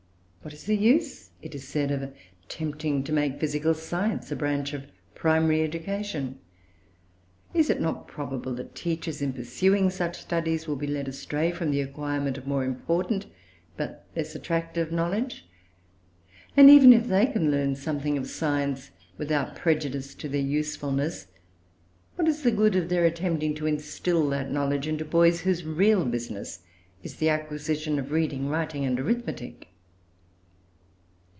What 0.43 0.53
is 0.55 0.63
the 0.63 0.75
use, 0.75 1.29
it 1.43 1.53
is 1.53 1.67
said, 1.67 1.91
of 1.91 2.11
attempting 2.43 3.03
to 3.03 3.13
make 3.13 3.39
physical 3.39 3.75
science 3.75 4.31
a 4.31 4.35
branch 4.35 4.73
of 4.73 4.85
primary 5.13 5.61
education? 5.61 6.39
Is 7.53 7.69
it 7.69 7.79
not 7.79 8.07
probable 8.07 8.55
that 8.55 8.73
teachers, 8.73 9.21
in 9.21 9.33
pursuing 9.33 9.91
such 9.91 10.19
studies, 10.19 10.67
will 10.67 10.77
be 10.77 10.87
led 10.87 11.07
astray 11.07 11.51
from 11.51 11.69
the 11.69 11.79
acquirement 11.81 12.39
of 12.39 12.47
more 12.47 12.63
important 12.65 13.27
but 13.77 14.07
less 14.15 14.33
attractive 14.33 14.91
knowledge? 14.91 15.47
And, 16.57 16.71
even 16.71 16.91
if 16.91 17.07
they 17.07 17.27
can 17.27 17.51
learn 17.51 17.75
something 17.75 18.17
of 18.17 18.25
science 18.27 18.89
without 19.19 19.55
prejudice 19.55 20.15
to 20.15 20.27
their 20.27 20.41
usefulness, 20.41 21.27
what 22.15 22.27
is 22.27 22.41
the 22.41 22.49
good 22.49 22.75
of 22.75 22.89
their 22.89 23.05
attempting 23.05 23.53
to 23.53 23.67
instil 23.67 24.27
that 24.31 24.51
knowledge 24.51 24.87
into 24.87 25.05
boys 25.05 25.41
whose 25.41 25.63
real 25.63 26.03
business 26.03 26.61
is 27.03 27.17
the 27.17 27.29
acquisition 27.29 27.99
of 27.99 28.11
reading, 28.11 28.47
writing, 28.49 28.83
and 28.83 28.99
arithmetic? 28.99 29.67